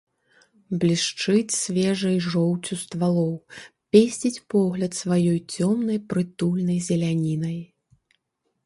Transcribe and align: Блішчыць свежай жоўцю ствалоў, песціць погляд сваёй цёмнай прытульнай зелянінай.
Блішчыць 0.83 1.53
свежай 1.63 2.17
жоўцю 2.29 2.73
ствалоў, 2.85 3.29
песціць 3.97 4.43
погляд 4.55 4.91
сваёй 5.03 5.39
цёмнай 5.61 5.99
прытульнай 6.11 6.79
зелянінай. 6.89 7.59